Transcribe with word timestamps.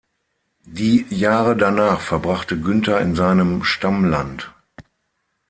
Die 0.65 1.05
Jahre 1.11 1.55
danach 1.55 2.01
verbrachte 2.01 2.59
Günther 2.59 2.99
in 3.01 3.13
seinen 3.15 3.63
Stammland. 3.63 4.51